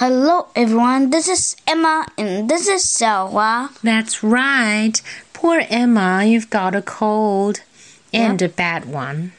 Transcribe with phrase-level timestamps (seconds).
[0.00, 1.10] Hello, everyone.
[1.10, 3.70] This is Emma, and this is Xiaohua.
[3.82, 5.00] That's right.
[5.32, 7.60] Poor Emma, you've got a cold
[8.12, 9.32] and a bad one.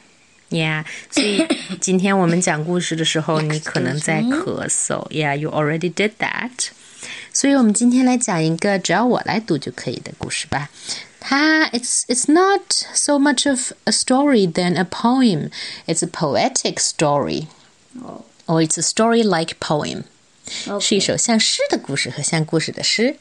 [0.50, 1.46] Yeah，所以
[1.80, 5.06] 今天我们讲故事的时候，你可能在咳嗽。
[5.10, 6.70] Yeah, you already did that.
[7.32, 10.70] 所以我们今天来讲一个只要我来读就可以的故事吧。
[11.20, 15.50] 它 it's it's not so much of a story than a poem.
[15.86, 17.46] It's a poetic story.
[18.46, 20.04] Or it's a story like poem.
[20.79, 23.17] 是一首像诗的故事和像故事的诗。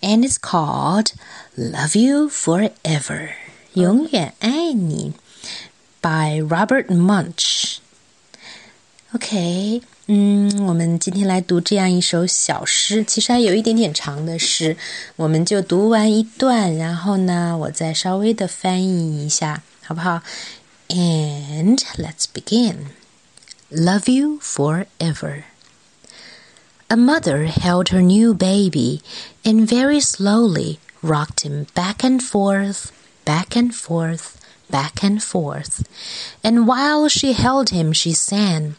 [0.00, 1.08] And it's called
[1.56, 3.30] Love You Forever.
[3.74, 5.12] 永远爱你。
[6.02, 7.76] by Robert Munch.
[9.12, 14.76] OK，嗯，我们今天来读这样一首小诗，其实还有一点点长的诗，
[15.16, 20.22] 我们就读完一段，然后呢，我再稍微的翻译一下，好不好
[20.88, 22.76] ？And let's begin.
[23.70, 25.42] Love you forever.
[26.92, 29.00] A mother held her new baby
[29.44, 32.90] and very slowly rocked him back and forth,
[33.24, 35.86] back and forth, back and forth.
[36.42, 38.74] And while she held him, she sang,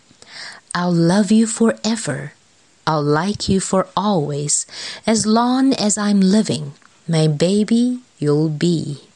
[0.75, 2.33] I'll love you forever.
[2.85, 4.67] I'll like you for always.
[5.07, 6.73] As long as I'm living,
[7.07, 9.07] my baby you'll be.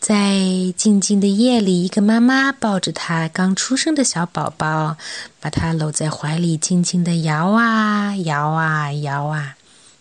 [0.00, 4.96] 在静静的夜里，一个妈妈抱着她刚出生的小宝宝，
[5.40, 9.56] 把他搂在怀里，静静地摇啊摇啊摇啊。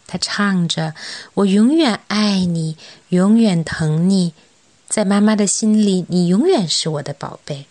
[0.06, 0.94] 她唱着
[1.34, 2.78] ：“我永远爱你，
[3.10, 4.34] 永远疼你。”
[4.88, 7.66] 在妈妈的心里，你永远是我的宝贝。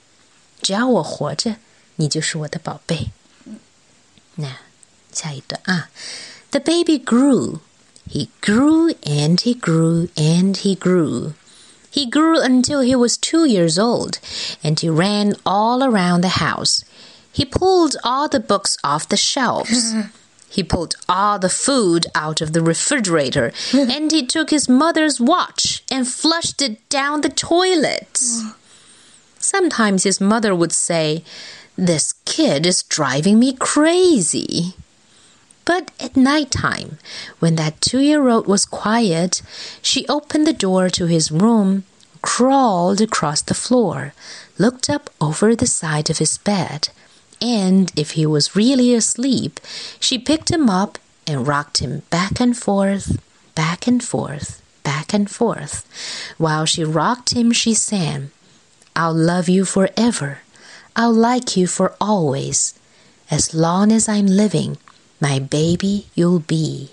[0.60, 1.56] 只要我活着，
[1.94, 3.10] 你就是我的宝贝。
[4.34, 4.56] 那
[5.12, 5.88] 下一段啊
[6.50, 7.60] ，The baby grew,
[8.12, 11.32] he grew and he grew and he grew.
[11.90, 14.18] He grew until he was two years old,
[14.62, 16.84] and he ran all around the house.
[17.32, 19.94] He pulled all the books off the shelves.
[20.48, 25.84] He pulled all the food out of the refrigerator and he took his mother's watch
[25.90, 28.18] and flushed it down the toilet.
[29.38, 31.22] Sometimes his mother would say,
[31.76, 34.74] This kid is driving me crazy.
[35.66, 36.98] But at night time,
[37.40, 39.42] when that two year old was quiet,
[39.82, 41.84] she opened the door to his room,
[42.22, 44.14] crawled across the floor,
[44.58, 46.88] looked up over the side of his bed,
[47.42, 49.58] and if he was really asleep,
[49.98, 53.18] she picked him up and rocked him back and forth,
[53.56, 55.84] back and forth, back and forth.
[56.38, 58.30] While she rocked him, she sang,
[58.94, 60.38] I'll love you forever.
[60.94, 62.78] I'll like you for always.
[63.30, 64.78] As long as I'm living,
[65.20, 66.88] my baby you'll be.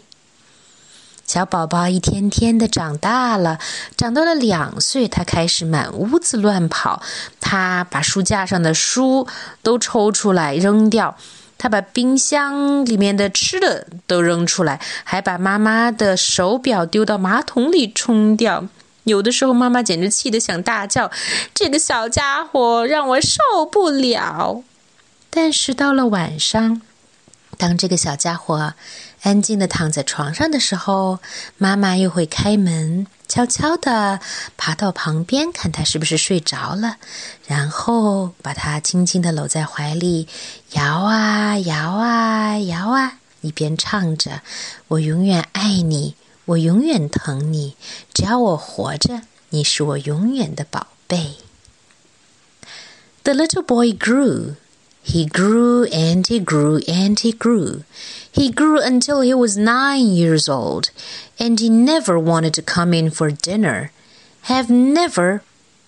[1.25, 3.57] 小宝宝一天天的长大了，
[3.95, 7.01] 长到了两岁，他开始满屋子乱跑。
[7.39, 9.27] 他把书架上的书
[9.63, 11.17] 都抽出来扔掉，
[11.57, 18.67] 他把冰箱里面的吃的都扔出来，还把妈妈的手表丢到马桶里冲掉。
[19.05, 21.09] 有的时候，妈妈简直气得想大叫
[21.55, 24.61] ：“这个小家伙让我受不了！”
[25.31, 26.81] 但是到了晚上，
[27.57, 28.73] 当这个小家伙
[29.21, 31.19] 安静的躺在床上的时候，
[31.57, 34.19] 妈妈又会开门，悄悄的
[34.57, 36.97] 爬到旁边，看他是不是睡着了，
[37.47, 40.27] 然后把他轻轻的搂在怀里，
[40.71, 44.41] 摇啊摇啊摇啊，一边唱着
[44.89, 46.15] ：“我永远爱你，
[46.45, 47.77] 我永远疼你，
[48.13, 51.37] 只要我活着，你是我永远的宝贝。”
[53.23, 54.55] The little boy grew.
[55.03, 57.83] He grew and he grew and he grew.
[58.31, 60.91] He grew until he was nine years old,
[61.37, 63.91] and he never wanted to come in for dinner.
[64.43, 65.43] Have never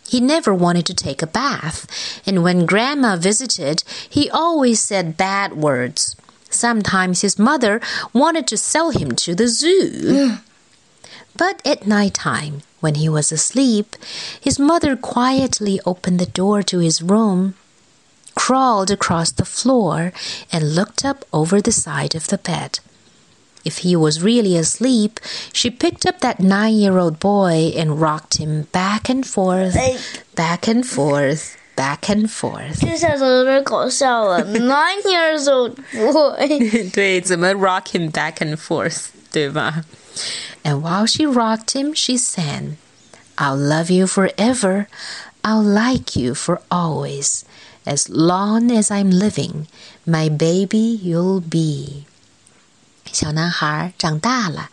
[0.07, 1.87] he never wanted to take a bath,
[2.27, 6.15] and when Grandma visited, he always said bad words.
[6.51, 7.81] Sometimes his mother
[8.13, 10.37] wanted to sell him to the zoo.
[11.35, 13.95] but at night time, when he was asleep,
[14.39, 17.55] his mother quietly opened the door to his room
[18.44, 20.12] crawled across the floor
[20.50, 22.80] and looked up over the side of the bed.
[23.62, 25.20] If he was really asleep,
[25.52, 29.76] she picked up that nine year old boy and rocked him back and forth,
[30.34, 32.80] back and forth, back and forth.
[32.80, 39.84] 这下子有点搞笑了，nine years old boy 对，怎么 rock him back and forth，对吧？
[40.64, 42.76] And while she rocked him, she sang,
[43.36, 44.86] "I'll love you forever,
[45.42, 47.44] I'll like you for always."
[47.85, 49.67] As long as I'm living,
[50.05, 52.03] my baby you'll be。
[53.11, 54.71] 小男孩长大了，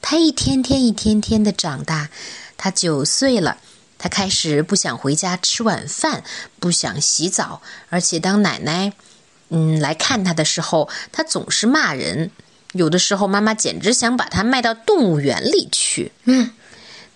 [0.00, 2.08] 他一天天一天天的长大。
[2.56, 3.58] 他九岁了，
[3.98, 6.22] 他开始不想回家吃晚饭，
[6.60, 7.60] 不想洗澡，
[7.90, 8.92] 而且当奶奶
[9.48, 12.30] 嗯，来看他的时候，他总是骂人。
[12.72, 16.12] 有的时候，妈妈简直想把他卖到动物园里去。
[16.24, 16.52] 嗯，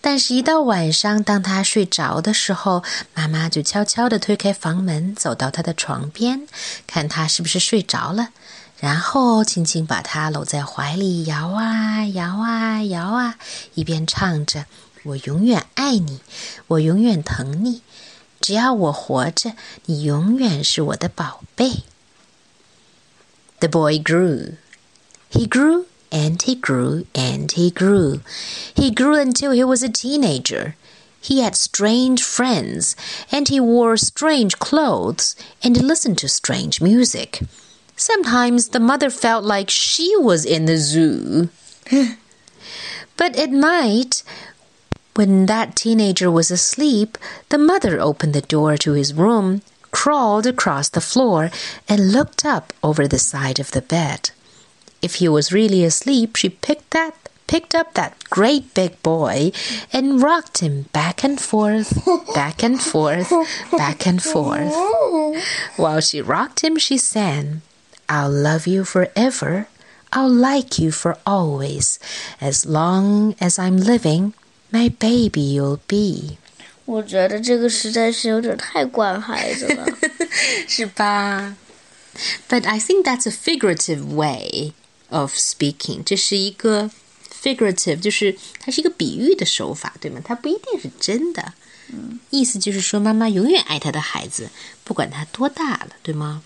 [0.08, 6.46] 但是，一到晚上，当他睡着的时候，妈妈就悄悄地推开房门，走到他的床边，
[6.86, 8.28] 看他是不是睡着了，
[8.78, 13.34] 然后轻轻把他搂在怀里，摇啊摇啊摇啊，
[13.74, 14.66] 一边唱着
[15.02, 16.20] ：“我永远爱你，
[16.68, 17.82] 我永远疼你，
[18.40, 19.54] 只要我活着，
[19.86, 21.82] 你永远是我的宝贝。”
[23.58, 24.52] The boy grew.
[25.32, 28.20] He grew and he grew and he grew.
[28.74, 30.76] He grew until he was a teenager.
[31.20, 32.94] He had strange friends,
[33.32, 37.40] and he wore strange clothes, and he listened to strange music.
[37.96, 41.48] Sometimes the mother felt like she was in the zoo.
[43.16, 44.22] but at night,
[45.14, 47.16] when that teenager was asleep,
[47.48, 51.50] the mother opened the door to his room, crawled across the floor,
[51.88, 54.30] and looked up over the side of the bed.
[55.05, 57.15] If he was really asleep, she picked that
[57.47, 59.51] picked up that great big boy
[59.91, 61.91] and rocked him back and forth,
[62.33, 63.29] back and forth,
[63.75, 64.73] back and forth.
[65.75, 67.61] While she rocked him, she sang,
[68.07, 69.67] I'll love you forever.
[70.13, 71.99] I'll like you for always.
[72.39, 74.33] As long as I'm living,
[74.71, 76.37] my baby you'll be.
[76.85, 79.85] 我觉得这个实在是有点太惯孩子了，
[80.67, 81.55] 是吧？
[82.49, 84.73] But I think that's a figurative way
[85.10, 86.90] of speaking，这是一个
[87.42, 90.20] figurative，就是它是一个比喻的手法，对吗？
[90.24, 91.54] 它不一定是真的。
[91.88, 94.50] 嗯，意思就是说，妈妈永远爱她的孩子，
[94.82, 96.42] 不管他多大了，对吗？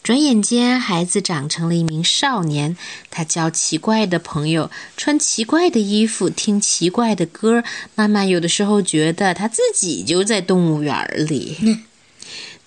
[0.00, 2.76] 转眼间，孩子长成了一名少年。
[3.10, 7.64] 他交奇怪的朋友，穿奇怪的衣服，听奇怪的歌。
[7.96, 11.80] 妈妈有的时候觉得他自己就在动物园里。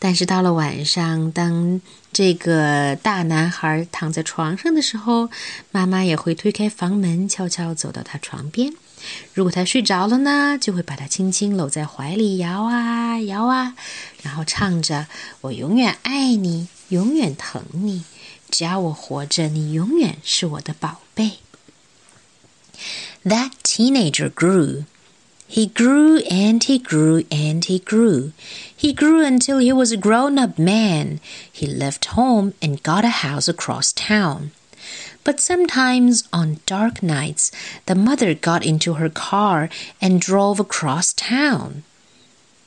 [0.03, 1.79] 但是到了晚上，当
[2.11, 5.29] 这个大男孩躺在床上的时候，
[5.69, 8.73] 妈妈也会推开房门，悄悄走到他床边。
[9.35, 13.75] 如果他睡着了呢，就会把他轻轻搂在怀里，摇啊摇啊，
[14.23, 15.05] 然后唱着
[15.41, 18.03] ：“我永远爱你。”永远疼你，
[18.49, 21.39] 只要我活着，你永远是我的宝贝。
[23.23, 24.83] That teenager grew.
[25.49, 28.31] He grew and he grew and he grew.
[28.81, 31.19] He grew until he was a grown up man.
[31.51, 34.53] He left home and got a house across town.
[35.23, 37.51] But sometimes on dark nights,
[37.85, 39.69] the mother got into her car
[40.01, 41.83] and drove across town.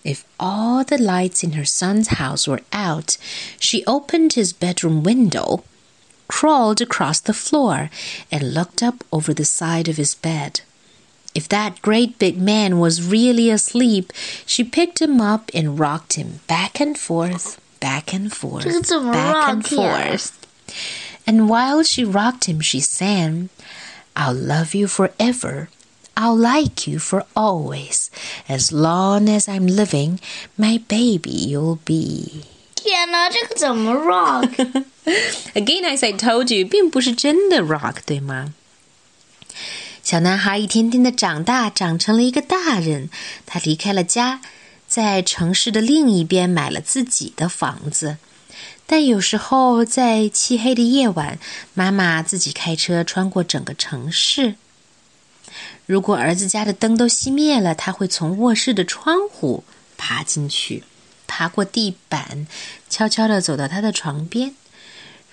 [0.05, 3.17] If all the lights in her son's house were out,
[3.59, 5.65] she opened his bedroom window,
[6.29, 7.91] crawled across the floor,
[8.31, 10.61] and looked up over the side of his bed.
[11.36, 14.12] If that great big man was really asleep,
[14.46, 19.66] she picked him up and rocked him back and forth, back and forth, back and
[19.66, 20.34] forth.
[21.26, 23.50] And while she rocked him, she sang,
[24.16, 25.70] I'll love you forever.
[26.18, 28.10] I'll like you for always.
[28.50, 30.20] As long as I'm living,
[30.58, 32.44] my baby you'll be.
[32.76, 34.50] 天哪，这个怎么 rock？
[35.54, 38.54] Again, as I told you，并不是真的 rock，对吗？
[40.05, 43.09] 小男孩一天天的长大，长成了一个大人。
[43.47, 44.43] 他离开了家，
[44.87, 48.19] 在城市的另一边买了自己的房子。
[48.85, 51.39] 但有时候在漆黑的夜晚，
[51.73, 54.57] 妈妈自己开车穿过整个城市。
[55.87, 59.65] 如果儿子家的灯都熄灭了，他会从卧室的窗户
[59.97, 60.85] 爬进去，
[61.27, 62.47] 爬过地板，
[62.91, 64.55] 悄悄地走到他的床边。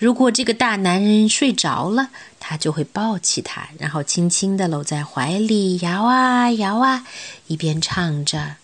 [0.02, 2.08] 如果这个大男人睡着了，
[2.40, 7.06] 他就会抱起他，然后轻轻地搂在怀里，摇啊摇啊，
[7.46, 8.56] 一边唱着：“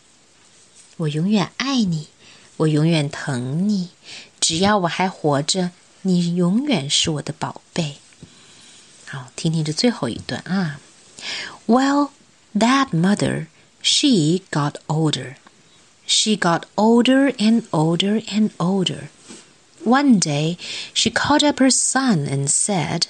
[0.99, 2.09] 我永远爱你，
[2.57, 3.91] 我永远疼你，
[4.41, 5.71] 只要我还活着，
[6.03, 7.99] 你永远是我的宝贝。”
[9.07, 10.81] 好，听听这最后一段啊。
[11.69, 12.11] Well,
[12.53, 13.47] that mother,
[13.81, 15.37] she got older.
[16.05, 19.11] She got older and older and older.
[19.89, 20.59] One day,
[20.93, 23.07] she called up her son and said,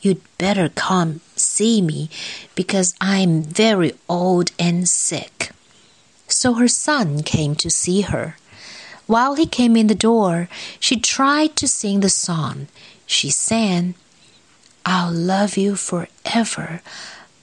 [0.00, 2.08] You'd better come see me
[2.54, 5.50] because I'm very old and sick.
[6.28, 8.36] So her son came to see her.
[9.08, 12.68] While he came in the door, she tried to sing the song.
[13.04, 13.96] She sang,
[14.86, 16.80] I'll love you forever.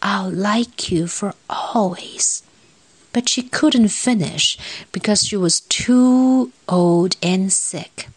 [0.01, 2.41] I'll like you for always.
[3.11, 4.57] But she couldn't finish
[4.93, 8.07] because she was too old and sick.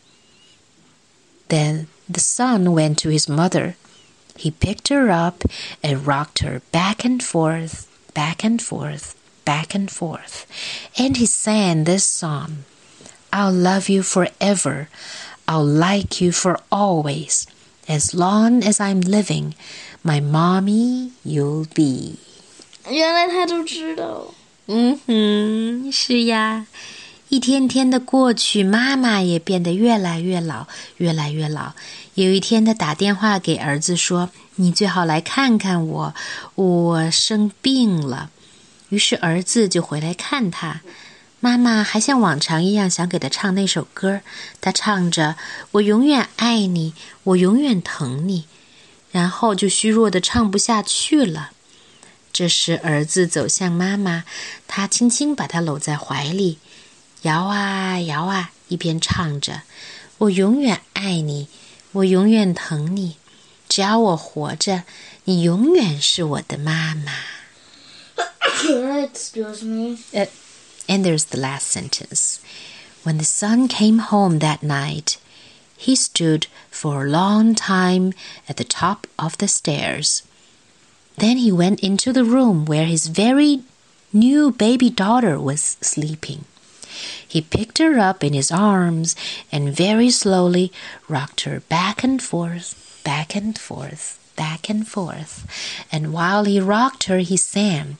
[1.49, 3.75] Then the son went to his mother.
[4.35, 5.43] He picked her up
[5.83, 9.15] and rocked her back and forth, back and forth,
[9.45, 10.47] back and forth.
[10.97, 12.65] And he sang this song
[13.31, 14.89] I'll love you forever.
[15.47, 17.47] I'll like you for always.
[17.87, 19.55] As long as I'm living,
[20.03, 22.17] my mommy you'll be.
[22.89, 24.33] 原来他都知道。
[24.67, 26.65] 嗯哼，是呀。
[27.30, 30.66] 一天天的过去，妈妈也变得越来越老，
[30.96, 31.74] 越来越老。
[32.14, 36.14] 有一天，他打电话给儿子说：“你最好来看看我，
[36.54, 38.30] 我生病了。”
[38.88, 40.80] 于是儿子就回来看他。
[41.40, 44.22] 妈妈还像往常一样想给他唱那首歌，
[44.62, 45.36] 他唱着
[45.72, 46.94] ：“我永远爱你，
[47.24, 48.46] 我永远疼你。”
[49.12, 51.50] 然后就虚弱的唱不下去了。
[52.32, 54.24] 这时，儿子走向妈妈，
[54.66, 56.58] 他轻轻把她搂在怀里。
[57.23, 61.47] 摇啊摇啊，一边唱着：“我永远爱你，
[61.93, 63.17] 我永远疼你，
[63.69, 64.83] 只要我活着，
[65.25, 67.11] 你永远是我的妈妈。”
[68.65, 69.97] Excuse me.
[70.13, 70.27] Uh,
[70.87, 72.39] and there's the last sentence.
[73.03, 75.17] When the son came home that night,
[75.77, 78.13] he stood for a long time
[78.47, 80.23] at the top of the stairs.
[81.17, 83.63] Then he went into the room where his very
[84.13, 86.45] new baby daughter was sleeping.
[87.27, 89.15] He picked her up in his arms
[89.51, 90.71] and very slowly
[91.09, 95.45] rocked her back and forth, back and forth, back and forth.
[95.91, 97.97] And while he rocked her, he sang,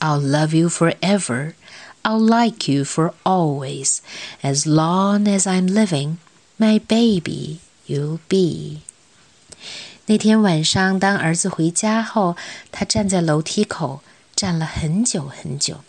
[0.00, 1.54] I'll love you forever.
[2.04, 4.02] I'll like you for always.
[4.42, 6.18] As long as I'm living,
[6.58, 8.82] my baby you'll be.
[10.06, 12.36] 那天晚上，当儿子回家后，
[12.72, 14.02] 他站在楼梯口，
[14.34, 15.82] 站了很久很久。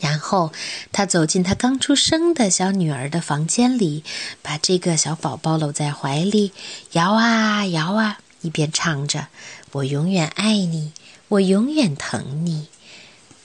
[0.00, 0.52] 然后
[0.92, 4.04] 他走进他刚出生的小女儿的房间里，
[4.42, 6.52] 把这个小宝宝搂在怀里，
[6.92, 9.28] 摇啊摇啊，一边唱着
[9.72, 10.92] ：“我永远爱你，
[11.28, 12.68] 我永远疼你，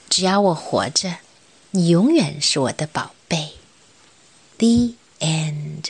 [0.09, 1.17] 只要我活着，
[1.71, 3.53] 你永远是我的宝贝。”
[4.59, 5.89] The end.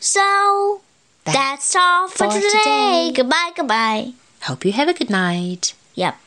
[0.00, 0.20] So
[1.24, 3.12] that's all for today.
[3.12, 4.12] Goodbye, goodbye.
[4.42, 5.72] Hope you have a good night.
[5.94, 6.23] Yep.